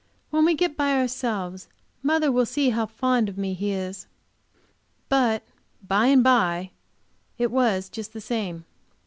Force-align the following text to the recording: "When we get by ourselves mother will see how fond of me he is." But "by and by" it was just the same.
"When 0.31 0.45
we 0.45 0.55
get 0.55 0.75
by 0.75 0.93
ourselves 0.95 1.67
mother 2.01 2.31
will 2.31 2.47
see 2.47 2.71
how 2.71 2.87
fond 2.87 3.29
of 3.29 3.37
me 3.37 3.53
he 3.53 3.71
is." 3.71 4.07
But 5.09 5.43
"by 5.87 6.07
and 6.07 6.23
by" 6.23 6.71
it 7.37 7.51
was 7.51 7.87
just 7.87 8.11
the 8.13 8.19
same. 8.21 8.65